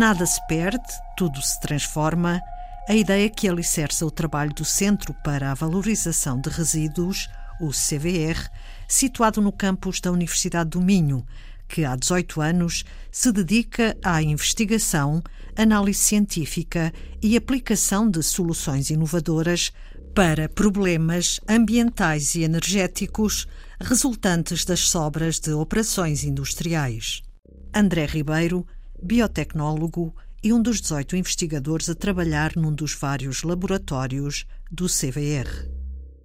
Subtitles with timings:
[0.00, 0.80] Nada se perde,
[1.14, 2.40] tudo se transforma.
[2.88, 7.28] A ideia que alicerça o trabalho do Centro para a Valorização de Resíduos,
[7.60, 8.48] o CVR,
[8.88, 11.22] situado no campus da Universidade do Minho,
[11.68, 12.82] que há 18 anos
[13.12, 15.22] se dedica à investigação,
[15.54, 16.90] análise científica
[17.22, 19.70] e aplicação de soluções inovadoras
[20.14, 23.46] para problemas ambientais e energéticos
[23.78, 27.20] resultantes das sobras de operações industriais.
[27.74, 28.66] André Ribeiro
[29.02, 35.68] biotecnólogo e um dos 18 investigadores a trabalhar num dos vários laboratórios do CVR.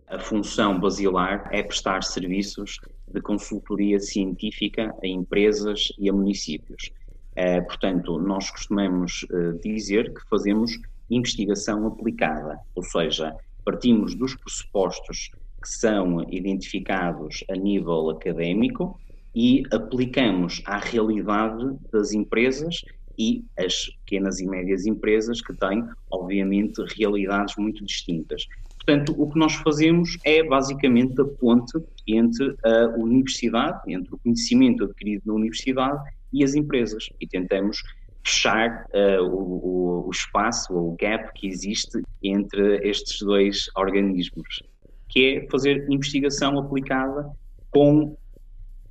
[0.07, 6.91] A função basilar é prestar serviços de consultoria científica a empresas e a municípios.
[7.35, 10.77] Eh, portanto, nós costumamos eh, dizer que fazemos
[11.09, 18.99] investigação aplicada, ou seja, partimos dos pressupostos que são identificados a nível académico
[19.35, 22.81] e aplicamos à realidade das empresas
[23.17, 28.45] e as pequenas e médias empresas que têm, obviamente, realidades muito distintas.
[28.75, 31.73] Portanto, o que nós fazemos é basicamente a ponte
[32.07, 35.99] entre a universidade, entre o conhecimento adquirido na universidade
[36.31, 37.81] e as empresas e tentamos
[38.23, 44.63] fechar uh, o, o, espaço, o gap que existe entre estes dois organismos,
[45.09, 47.29] que é fazer investigação aplicada
[47.71, 48.17] com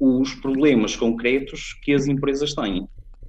[0.05, 2.87] os problemas concretos que as empresas têm.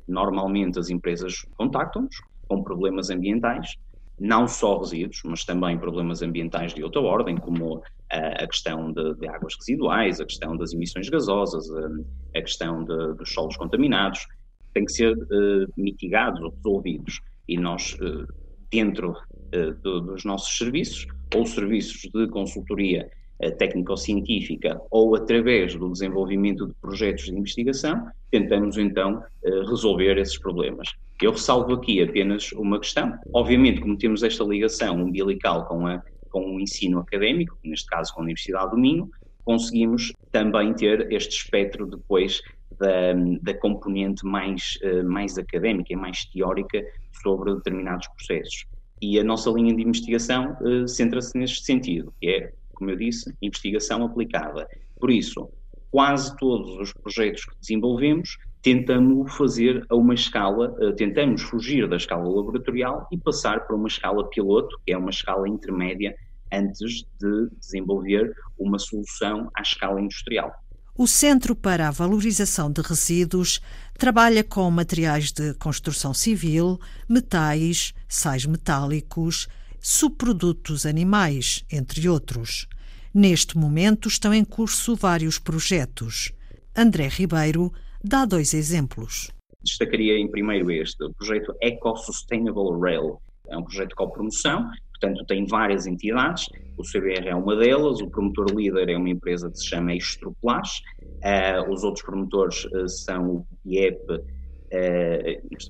[0.07, 2.15] Normalmente as empresas contactam-nos
[2.47, 3.75] com problemas ambientais,
[4.19, 9.15] não só resíduos, mas também problemas ambientais de outra ordem, como a, a questão de,
[9.15, 14.27] de, águas residuais, a questão das emissões gasosas, a, a questão de, dos solos contaminados,
[14.73, 17.21] têm que ser uh, mitigados ou resolvidos.
[17.47, 18.27] E nós, uh,
[18.69, 23.24] dentro uh, do, dos nossos serviços, ou serviços de consultoria eh,
[23.57, 30.89] técnico-científica ou através do desenvolvimento de projetos de investigação, tentamos então eh, resolver esses problemas.
[31.21, 33.17] Eu ressalvo aqui apenas uma questão.
[33.33, 38.21] Obviamente, como temos esta ligação umbilical com, a, com o ensino académico, neste caso com
[38.21, 39.09] a Universidade do Minho,
[39.43, 42.41] conseguimos também ter este espectro depois
[42.79, 46.83] da, da componente mais, eh, mais académica e mais teórica
[47.21, 48.65] sobre determinados processos.
[49.01, 50.55] E a nossa linha de investigação
[50.87, 54.67] centra-se neste sentido, que é como eu disse, investigação aplicada.
[54.99, 55.49] Por isso,
[55.89, 61.97] quase todos os projetos que desenvolvemos tentamos fazer a uma escala, eh, tentamos fugir da
[61.97, 66.15] escala laboratorial e passar para uma escala piloto, que é uma escala intermédia
[66.51, 70.51] antes de desenvolver uma solução à escala industrial.
[70.97, 73.61] O Centro para a Valorização de Resíduos
[73.97, 79.47] trabalha com materiais de construção civil, metais, sais metálicos,
[79.87, 82.67] subprodutos animais, entre outros.
[83.13, 86.31] Neste momento estão em curso vários projetos.
[86.75, 87.71] André Ribeiro
[88.03, 89.29] dá dois exemplos.
[89.63, 93.21] Destacaria em primeiro este, o projeto Eco Sustainable Rail.
[93.47, 94.67] É um projeto de copromoção,
[94.99, 96.47] portanto tem várias entidades,
[96.79, 100.83] o CBR é uma delas, o promotor líder é uma empresa que se chama Extroplast,
[101.03, 104.25] uh, os outros promotores uh, são o PIEP, uh,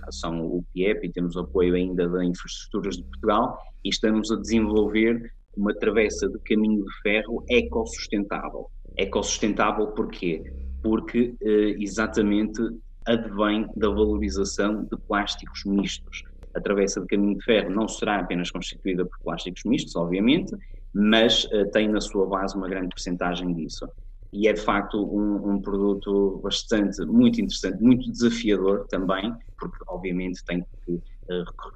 [0.09, 5.31] são o PIEP e temos apoio ainda da Infraestruturas de Portugal e estamos a desenvolver
[5.55, 8.69] uma travessa de caminho de ferro ecossustentável.
[8.97, 10.43] Ecossustentável porquê?
[10.81, 12.61] Porque eh, exatamente
[13.05, 16.23] advém da valorização de plásticos mistos.
[16.53, 20.55] A travessa de caminho de ferro não será apenas constituída por plásticos mistos, obviamente,
[20.93, 23.87] mas eh, tem na sua base uma grande porcentagem disso.
[24.35, 30.43] E é de facto um, um produto bastante, muito interessante, muito desafiador também, porque obviamente
[30.43, 31.01] tem que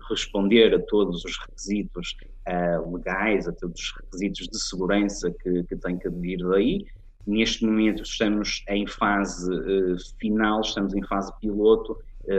[0.09, 5.75] responder a todos os requisitos uh, legais, a todos os requisitos de segurança que, que
[5.77, 6.85] têm que advir daí.
[7.25, 11.97] Neste momento estamos em fase uh, final, estamos em fase piloto,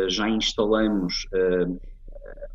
[0.08, 1.26] já instalamos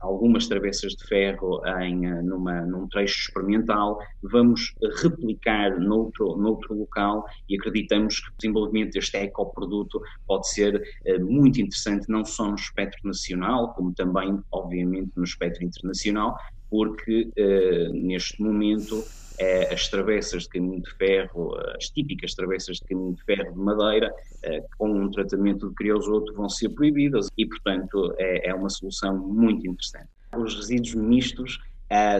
[0.05, 7.25] algumas travessas de ferro em, eh, numa, num trecho experimental, vamos replicar noutro, noutro local
[7.49, 12.55] e acreditamos que o desenvolvimento deste ecoproduto pode ser uh, muito interessante, não só no
[12.55, 16.37] espectro nacional, como também, obviamente, no espectro internacional,
[16.69, 19.03] porque uh, neste momento
[19.37, 23.59] é, as travessas de caminho de ferro, as típicas travessas de caminho de ferro de
[23.59, 28.69] madeira, é, com um tratamento de creosoto, vão ser proibidas e, portanto, é, é uma
[28.69, 30.09] solução muito interessante.
[30.35, 31.59] Os resíduos mistos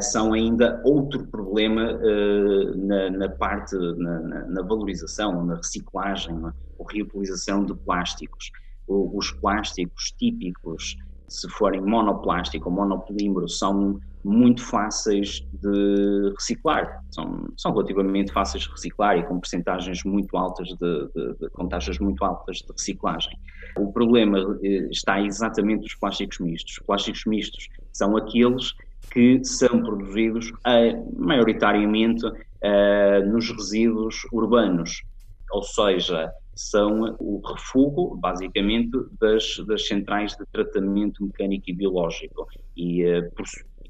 [0.02, 2.00] são ainda outro problema
[2.76, 6.54] na, na, parte, na, na, valorização, na reciclagem, na,
[6.90, 8.52] reutilização de plásticos.
[8.88, 10.96] O, os plásticos típicos
[11.28, 18.72] se forem monoplástico ou monopolímero, são muito fáceis de reciclar, são, são relativamente fáceis de
[18.72, 23.38] reciclar e com percentagens muito altas de, de, de, com taxas muito altas de reciclagem.
[23.78, 26.78] O problema eh, está exatamente nos plásticos mistos.
[26.80, 28.74] Os plásticos mistos são aqueles
[29.12, 35.04] que são produzidos uh, maioritariamente uh, nos resíduos urbanos,
[35.52, 42.48] ou seja, são o refúgio, basicamente, das, das centrais de tratamento mecânico e biológico.
[42.76, 43.46] E, uh, por,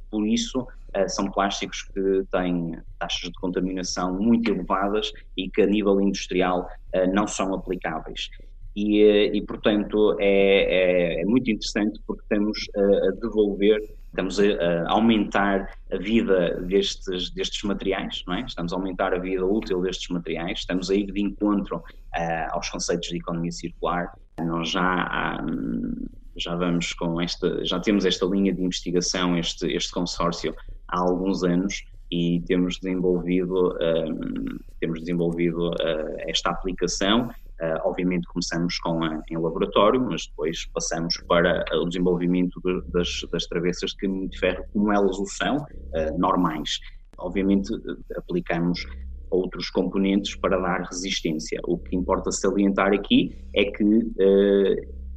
[0.09, 5.67] por, isso, uh, são plásticos que têm taxas de contaminação muito elevadas e que, a
[5.67, 8.29] nível industrial, uh, não são aplicáveis.
[8.75, 13.79] E, e portanto, é, é, é, muito interessante porque estamos a devolver
[14.15, 18.41] estamos a, aumentar a vida destes, destes materiais, não é?
[18.41, 21.83] estamos a aumentar a vida útil destes materiais, estamos a ir de encontro uh,
[22.51, 24.13] aos conceitos de economia circular.
[24.39, 25.37] Nós já,
[26.35, 30.55] já vamos com esta, já temos esta linha de investigação, este, este consórcio
[30.87, 37.29] há alguns anos e temos desenvolvido, um, temos desenvolvido uh, esta aplicação
[37.83, 43.45] obviamente começamos com a, em laboratório, mas depois passamos para o desenvolvimento de, das, das
[43.45, 46.79] travessas de caminho de ferro como elas o são, uh, normais.
[47.17, 47.69] Obviamente
[48.17, 48.85] aplicamos
[49.29, 51.59] outros componentes para dar resistência.
[51.63, 54.11] O que importa salientar aqui é que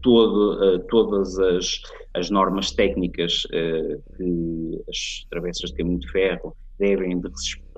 [0.00, 1.82] todo, todas as,
[2.14, 3.42] as, normas técnicas
[4.16, 7.28] que as travessas de caminho de ferro devem de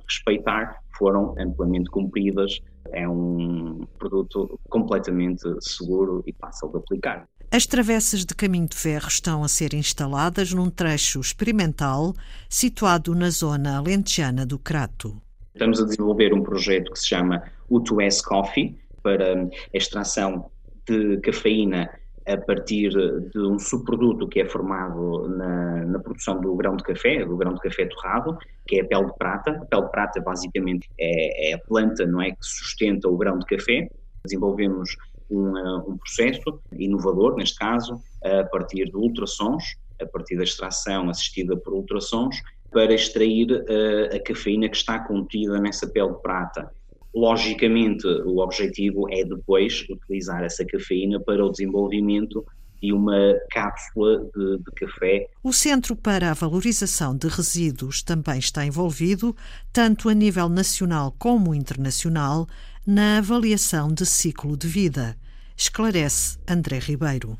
[0.07, 2.61] respeitar foram amplamente cumpridas
[2.92, 7.28] é um produto completamente seguro e fácil de aplicar.
[7.52, 12.14] As travessas de caminho de ferro estão a ser instaladas num trecho experimental
[12.48, 15.20] situado na zona alentejana do Crato.
[15.52, 20.48] Estamos a desenvolver um projeto que se chama U2S Coffee para a extração
[20.87, 21.90] de cafeína
[22.26, 27.25] a partir de um subproduto que é formado na, na, produção do grão de café,
[27.25, 29.50] do grão de café torrado, que é a pele de prata.
[29.50, 33.38] A pele de prata basicamente é, é a planta não é, que sustenta o grão
[33.38, 33.88] de café.
[34.25, 34.96] Desenvolvemos
[35.31, 35.56] um,
[35.90, 41.73] um processo inovador, neste caso, a partir de ultrassons, a partir da extração assistida por
[41.73, 42.37] ultrassons,
[42.70, 46.70] para extrair uh, a cafeína que está contida nessa pele de prata.
[47.15, 52.45] Logicamente, o objetivo é depois utilizar essa cafeína para o desenvolvimento
[52.81, 55.29] de uma cápsula de, de, café.
[55.43, 59.37] O Centro para a Valorização de Resíduos também está envolvido,
[59.73, 62.47] tanto a nível nacional como internacional,
[62.87, 65.17] na avaliação de ciclo de vida.
[65.57, 67.37] Esclarece André Ribeiro.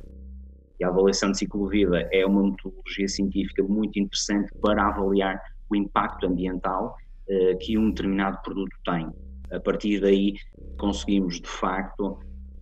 [0.83, 5.41] a avaliação de ciclo de vida é uma metodologia científica muito interessante para avaliar
[5.71, 6.97] o impacto ambiental
[7.29, 9.09] eh, que um determinado produto tem
[9.51, 10.35] a partir daí
[10.79, 12.19] conseguimos de facto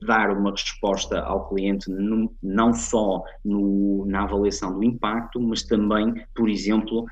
[0.07, 1.91] dar uma resposta ao cliente
[2.43, 7.05] não só no, na avaliação do impacto, mas também, por exemplo,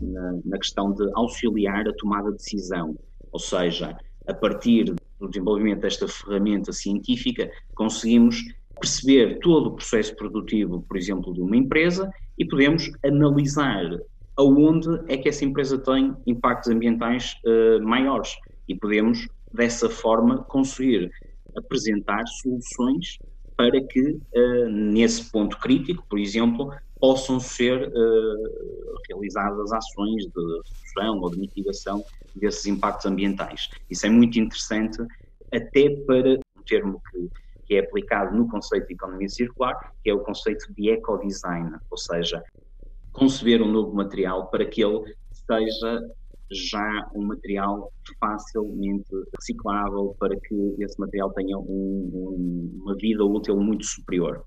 [0.00, 2.94] na, na, questão de auxiliar a tomada de decisão.
[3.30, 3.96] Ou seja,
[4.26, 8.42] a partir do desenvolvimento desta ferramenta científica, conseguimos
[8.78, 13.98] perceber todo o processo produtivo, por exemplo, de uma empresa e podemos analisar
[14.36, 18.34] aonde é que essa empresa tem impactos ambientais uh, maiores
[18.68, 21.10] e podemos, dessa forma, conseguir
[21.56, 23.18] apresentar soluções
[23.56, 31.20] para que, uh, nesse ponto crítico, por exemplo, possam ser uh, realizadas ações de redução
[31.20, 32.04] ou de mitigação
[32.34, 33.68] desses impactos ambientais.
[33.90, 34.98] Isso é muito interessante,
[35.52, 37.28] até para um termo que,
[37.66, 41.98] que é aplicado no conceito de economia circular, que é o conceito de ecodesign, ou
[41.98, 42.42] seja,
[43.12, 46.00] conceber um novo material para que ele seja
[46.52, 53.56] já um material facilmente reciclável para que esse material tenha um, um, uma vida útil
[53.56, 54.44] muito superior.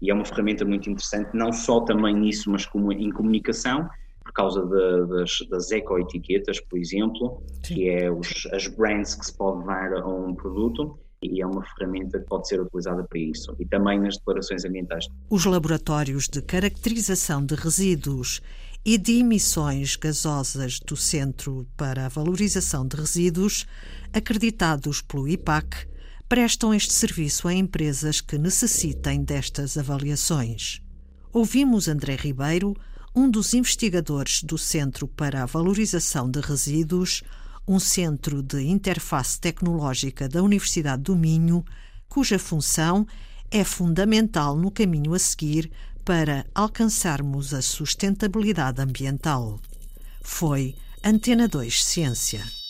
[0.00, 3.88] E é uma ferramenta muito interessante, não só também nisso, mas como em comunicação,
[4.24, 7.74] por causa de, das, das eco-etiquetas, por exemplo, Sim.
[7.74, 11.62] que é os, as brands que se pode dar a um produto, e é uma
[11.64, 15.06] ferramenta que pode ser utilizada para isso e também nas declarações ambientais.
[15.30, 18.42] Os laboratórios de caracterização de resíduos
[18.84, 23.64] e de emissões gasosas do Centro para a Valorização de Resíduos,
[24.12, 25.86] acreditados pelo IPAC,
[26.28, 30.80] prestam este serviço a empresas que necessitem destas avaliações.
[31.32, 32.74] Ouvimos André Ribeiro,
[33.14, 37.22] um dos investigadores do Centro para a Valorização de Resíduos,
[37.68, 41.64] um centro de interface tecnológica da Universidade do Minho,
[42.08, 43.06] cuja função
[43.50, 45.70] é fundamental no caminho a seguir
[46.04, 49.60] para alcançarmos a sustentabilidade ambiental.
[50.22, 52.61] Foi Antena 2 Ciência.